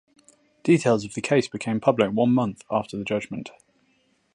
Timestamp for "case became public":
1.21-2.09